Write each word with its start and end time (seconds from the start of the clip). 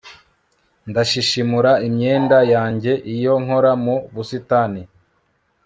Ndashishimura 0.89 1.71
imyenda 1.87 2.37
yanjye 2.53 2.91
iyo 3.13 3.33
nkora 3.43 3.71
mu 3.83 3.95
busitani 4.13 4.81